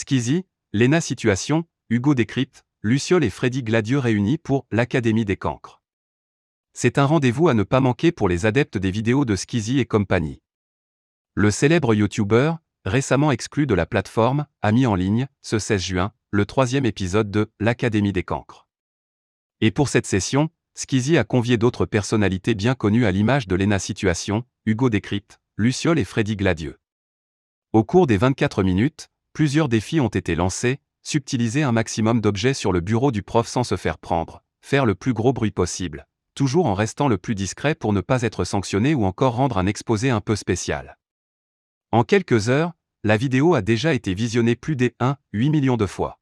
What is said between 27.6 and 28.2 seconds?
Au cours des